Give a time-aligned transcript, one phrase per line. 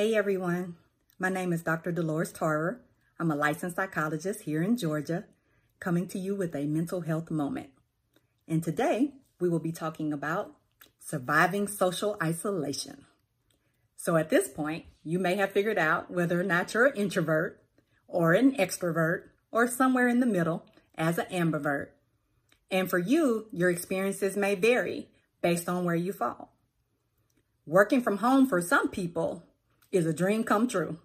[0.00, 0.76] Hey everyone,
[1.18, 1.92] my name is Dr.
[1.92, 2.80] Dolores Tarver.
[3.18, 5.26] I'm a licensed psychologist here in Georgia,
[5.78, 7.68] coming to you with a mental health moment.
[8.48, 10.54] And today we will be talking about
[10.98, 13.04] surviving social isolation.
[13.94, 17.62] So at this point, you may have figured out whether or not you're an introvert
[18.08, 21.88] or an extrovert or somewhere in the middle as an ambivert.
[22.70, 25.10] And for you, your experiences may vary
[25.42, 26.54] based on where you fall.
[27.66, 29.44] Working from home for some people
[29.92, 30.98] is a dream come true.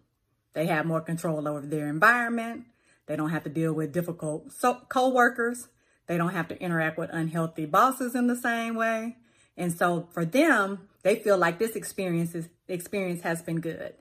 [0.53, 2.65] They have more control over their environment.
[3.07, 5.67] They don't have to deal with difficult so- co-workers.
[6.07, 9.17] They don't have to interact with unhealthy bosses in the same way.
[9.57, 13.93] And so for them, they feel like this experience is, experience has been good.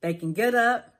[0.00, 0.94] They can get up,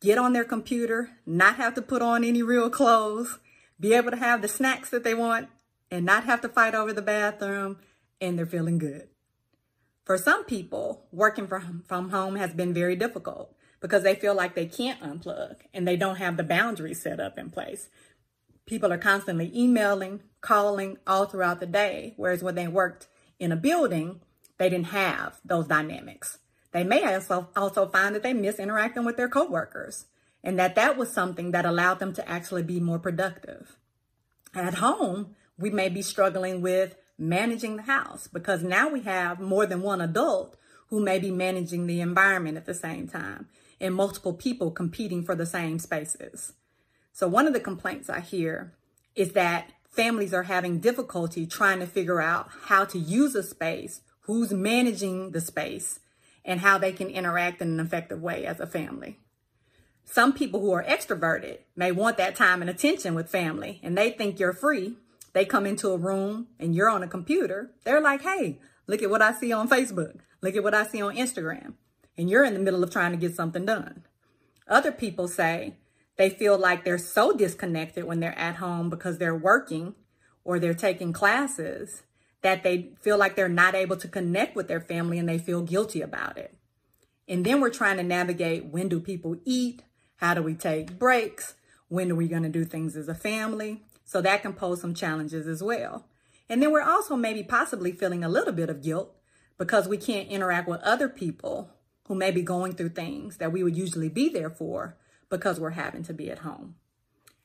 [0.00, 3.38] get on their computer, not have to put on any real clothes,
[3.78, 5.48] be able to have the snacks that they want
[5.90, 7.78] and not have to fight over the bathroom
[8.20, 9.08] and they're feeling good.
[10.10, 14.56] For some people, working from, from home has been very difficult because they feel like
[14.56, 17.88] they can't unplug and they don't have the boundaries set up in place.
[18.66, 23.06] People are constantly emailing, calling all throughout the day, whereas when they worked
[23.38, 24.20] in a building,
[24.58, 26.38] they didn't have those dynamics.
[26.72, 30.06] They may also, also find that they miss interacting with their coworkers
[30.42, 33.76] and that that was something that allowed them to actually be more productive.
[34.56, 39.66] At home, we may be struggling with managing the house because now we have more
[39.66, 40.56] than one adult
[40.88, 43.46] who may be managing the environment at the same time
[43.80, 46.54] and multiple people competing for the same spaces.
[47.12, 48.72] So one of the complaints I hear
[49.14, 54.00] is that families are having difficulty trying to figure out how to use a space,
[54.22, 56.00] who's managing the space,
[56.44, 59.18] and how they can interact in an effective way as a family.
[60.04, 64.10] Some people who are extroverted may want that time and attention with family and they
[64.10, 64.96] think you're free
[65.32, 69.10] they come into a room and you're on a computer, they're like, hey, look at
[69.10, 70.20] what I see on Facebook.
[70.42, 71.74] Look at what I see on Instagram.
[72.16, 74.04] And you're in the middle of trying to get something done.
[74.68, 75.76] Other people say
[76.16, 79.94] they feel like they're so disconnected when they're at home because they're working
[80.44, 82.02] or they're taking classes
[82.42, 85.62] that they feel like they're not able to connect with their family and they feel
[85.62, 86.56] guilty about it.
[87.28, 89.82] And then we're trying to navigate when do people eat?
[90.16, 91.54] How do we take breaks?
[91.88, 93.82] When are we going to do things as a family?
[94.10, 96.04] So that can pose some challenges as well.
[96.48, 99.14] And then we're also maybe possibly feeling a little bit of guilt
[99.56, 101.70] because we can't interact with other people
[102.08, 104.96] who may be going through things that we would usually be there for
[105.28, 106.74] because we're having to be at home.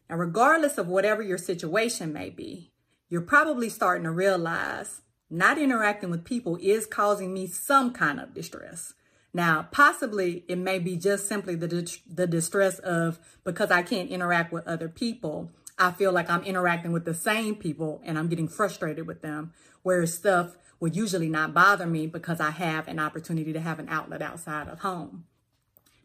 [0.10, 2.72] Now, regardless of whatever your situation may be,
[3.10, 8.34] you're probably starting to realize not interacting with people is causing me some kind of
[8.34, 8.96] distress.
[9.36, 14.52] Now, possibly it may be just simply the, the distress of because I can't interact
[14.52, 18.48] with other people, I feel like I'm interacting with the same people and I'm getting
[18.48, 19.54] frustrated with them.
[19.84, 23.90] Whereas stuff would usually not bother me because I have an opportunity to have an
[23.90, 25.26] outlet outside of home.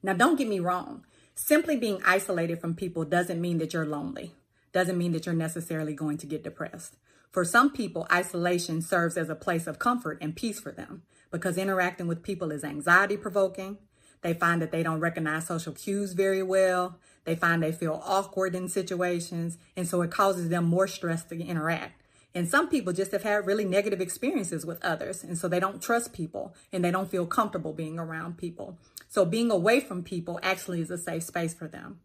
[0.03, 1.04] Now, don't get me wrong.
[1.34, 4.34] Simply being isolated from people doesn't mean that you're lonely,
[4.72, 6.97] doesn't mean that you're necessarily going to get depressed.
[7.30, 11.56] For some people, isolation serves as a place of comfort and peace for them because
[11.56, 13.78] interacting with people is anxiety provoking.
[14.22, 16.98] They find that they don't recognize social cues very well.
[17.25, 19.58] They find they feel awkward in situations.
[19.76, 22.03] And so it causes them more stress to interact.
[22.34, 25.25] And some people just have had really negative experiences with others.
[25.25, 28.78] And so they don't trust people and they don't feel comfortable being around people.
[29.09, 32.00] So being away from people actually is a safe space for them.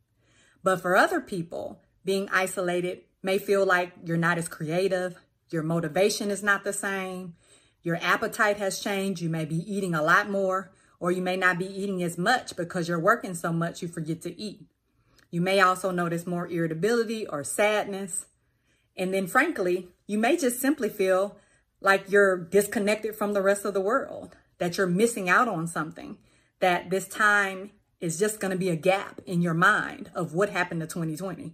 [0.64, 5.16] But for other people, being isolated may feel like you're not as creative.
[5.52, 7.36] Your motivation is not the same.
[7.84, 9.22] Your appetite has changed.
[9.22, 12.56] You may be eating a lot more, or you may not be eating as much
[12.56, 14.66] because you're working so much you forget to eat.
[15.36, 18.28] You may also notice more irritability or sadness.
[18.96, 21.36] And then, frankly, you may just simply feel
[21.82, 26.20] like you're disconnected from the rest of the world, that you're missing out on something,
[26.62, 30.52] that this time is just going to be a gap in your mind of what
[30.52, 31.54] happened to 2020.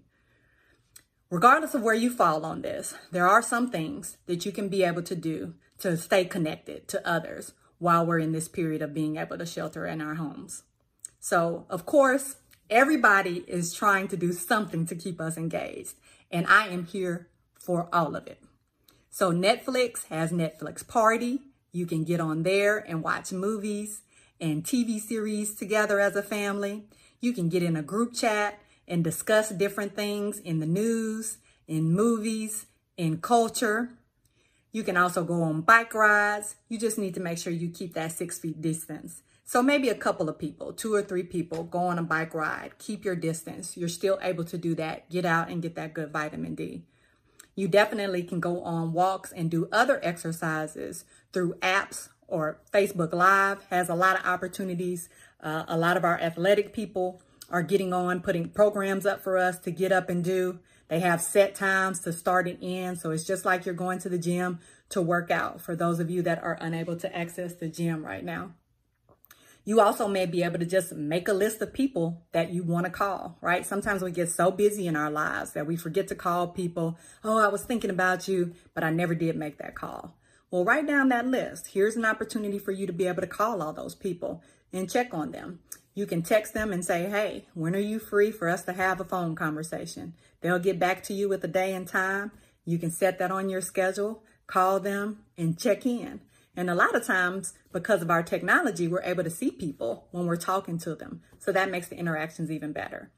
[1.31, 4.83] Regardless of where you fall on this, there are some things that you can be
[4.83, 9.17] able to do to stay connected to others while we're in this period of being
[9.17, 10.61] able to shelter in our homes.
[11.19, 12.35] So, of course,
[12.71, 15.95] Everybody is trying to do something to keep us engaged,
[16.31, 18.41] and I am here for all of it.
[19.09, 21.41] So Netflix has Netflix Party.
[21.73, 24.03] You can get on there and watch movies
[24.39, 26.85] and TV series together as a family.
[27.19, 28.57] You can get in a group chat
[28.87, 33.89] and discuss different things in the news, in movies, in culture.
[34.71, 36.55] You can also go on bike rides.
[36.69, 39.23] You just need to make sure you keep that six feet distance.
[39.51, 42.77] So maybe a couple of people, two or three people, go on a bike ride,
[42.77, 43.75] keep your distance.
[43.75, 45.09] You're still able to do that.
[45.09, 46.83] Get out and get that good vitamin D.
[47.53, 51.03] You definitely can go on walks and do other exercises
[51.33, 55.09] through apps or Facebook Live has a lot of opportunities.
[55.43, 59.59] Uh, a lot of our athletic people are getting on, putting programs up for us
[59.59, 60.59] to get up and do.
[60.87, 62.99] They have set times to start and end.
[62.99, 64.59] So it's just like you're going to the gym
[64.91, 68.23] to work out for those of you that are unable to access the gym right
[68.23, 68.51] now.
[69.63, 72.85] You also may be able to just make a list of people that you want
[72.85, 73.65] to call, right?
[73.65, 76.97] Sometimes we get so busy in our lives that we forget to call people.
[77.23, 80.15] Oh, I was thinking about you, but I never did make that call.
[80.49, 81.67] Well, write down that list.
[81.73, 84.41] Here's an opportunity for you to be able to call all those people
[84.73, 85.59] and check on them.
[85.93, 88.99] You can text them and say, hey, when are you free for us to have
[88.99, 90.13] a phone conversation?
[90.41, 92.31] They'll get back to you with a day and time.
[92.65, 96.21] You can set that on your schedule, call them, and check in.
[96.61, 100.27] And a lot of times, because of our technology, we're able to see people when
[100.27, 101.23] we're talking to them.
[101.39, 103.09] So that makes the interactions even better.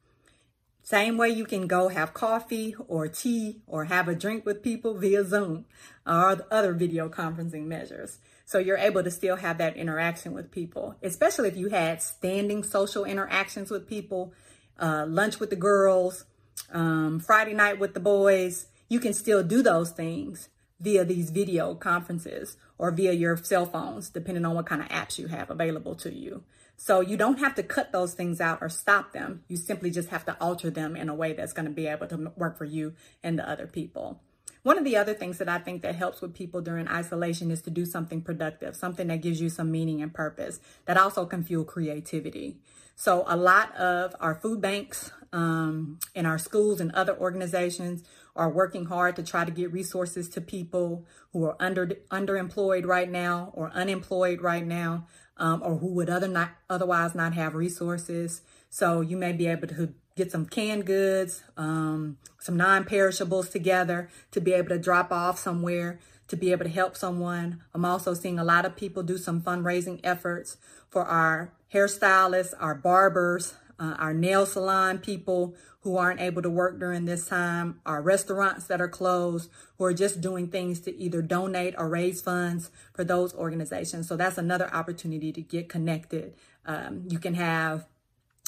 [0.82, 4.98] Same way you can go have coffee or tea or have a drink with people
[4.98, 5.66] via Zoom
[6.08, 8.20] or other video conferencing measures.
[8.46, 12.64] So you're able to still have that interaction with people, especially if you had standing
[12.64, 14.32] social interactions with people,
[14.80, 16.24] uh, lunch with the girls,
[16.72, 18.68] um, Friday night with the boys.
[18.88, 20.48] You can still do those things
[20.80, 25.18] via these video conferences or via your cell phones, depending on what kind of apps
[25.18, 26.44] you have available to you.
[26.76, 29.46] So you don't have to cut those things out or stop them.
[29.48, 32.08] You simply just have to alter them in a way that's going to be able
[32.08, 32.94] to work for you
[33.24, 34.20] and the other people.
[34.64, 37.62] One of the other things that I think that helps with people during isolation is
[37.62, 41.42] to do something productive, something that gives you some meaning and purpose that also can
[41.42, 42.58] fuel creativity.
[42.98, 48.04] So a lot of our food banks um, in our schools and other organizations
[48.36, 53.10] are working hard to try to get resources to people who are under underemployed right
[53.10, 55.08] now or unemployed right now,
[55.38, 58.42] um, or who would other not otherwise not have resources.
[58.70, 64.42] So you may be able to get some canned goods, um, some non-perishables together to
[64.42, 67.62] be able to drop off somewhere to be able to help someone.
[67.74, 70.58] I'm also seeing a lot of people do some fundraising efforts
[70.90, 76.80] for our hairstylists, our barbers, uh, our nail salon people who aren't able to work
[76.80, 81.22] during this time, our restaurants that are closed, who are just doing things to either
[81.22, 84.08] donate or raise funds for those organizations.
[84.08, 86.36] So that's another opportunity to get connected.
[86.66, 87.86] Um, you can have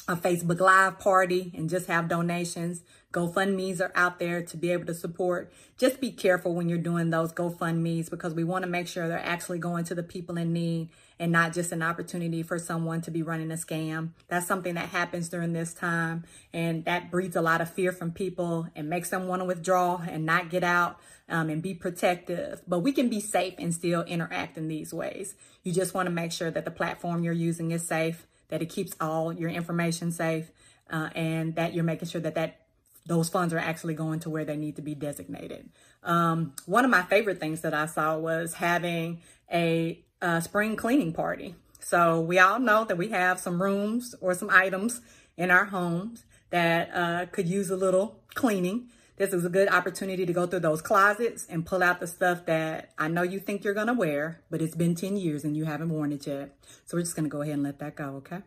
[0.08, 2.82] a Facebook Live party and just have donations.
[3.12, 5.52] GoFundMe's are out there to be able to support.
[5.76, 9.18] Just be careful when you're doing those GoFundMe's because we want to make sure they're
[9.18, 13.10] actually going to the people in need and not just an opportunity for someone to
[13.10, 14.10] be running a scam.
[14.28, 18.12] That's something that happens during this time and that breeds a lot of fear from
[18.12, 20.98] people and makes them want to withdraw and not get out
[21.28, 22.62] um, and be protective.
[22.68, 25.34] But we can be safe and still interact in these ways.
[25.62, 28.66] You just want to make sure that the platform you're using is safe that it
[28.66, 30.50] keeps all your information safe,
[30.90, 32.60] uh, and that you're making sure that that
[33.06, 35.68] those funds are actually going to where they need to be designated.
[36.02, 39.22] Um, one of my favorite things that I saw was having
[39.52, 41.54] a, a spring cleaning party.
[41.80, 45.00] So we all know that we have some rooms or some items
[45.36, 48.88] in our homes that uh, could use a little cleaning.
[49.16, 52.44] This is a good opportunity to go through those closets and pull out the stuff
[52.46, 55.64] that I know you think you're to wear, but it's been 10 years and you
[55.64, 56.56] haven't worn it yet.
[56.84, 58.42] So we're just to go ahead and let that go, okay?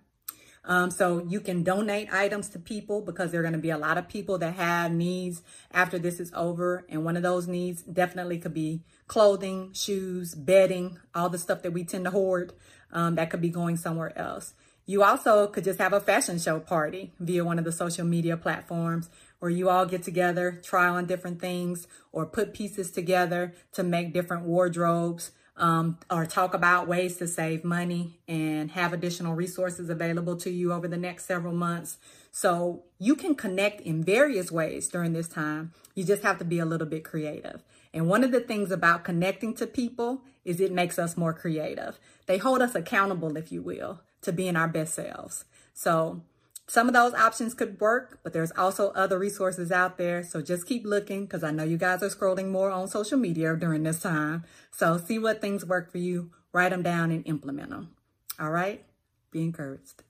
[0.69, 3.77] Um, so you can donate items to people because there are going to be a
[3.77, 5.41] lot of people that have needs
[5.73, 6.85] after this is over.
[6.87, 11.73] And one of those needs definitely could be clothing, shoes, bedding, all the stuff that
[11.73, 12.53] we tend to hoard
[12.93, 14.53] um, that could be going somewhere else.
[14.85, 18.37] You also could just have a fashion show party via one of the social media
[18.37, 19.09] platforms
[19.39, 24.13] where you all get together, try on different things, or put pieces together to make
[24.13, 30.35] different wardrobes, um, or talk about ways to save money and have additional resources available
[30.37, 31.97] to you over the next several months.
[32.31, 35.73] So you can connect in various ways during this time.
[35.95, 37.61] You just have to be a little bit creative.
[37.93, 41.99] And one of the things about connecting to people is it makes us more creative.
[42.25, 45.45] They hold us accountable, if you will, to being our best selves.
[45.73, 46.21] So
[46.69, 50.21] some of those options could work, but there's also other resources out there.
[50.23, 53.55] So just keep looking because I know you guys are scrolling more on social media
[53.55, 54.43] during this time.
[54.69, 57.95] So see what things work for you, write them down and implement them.
[58.39, 58.85] All right?
[59.31, 60.03] Be encouraged.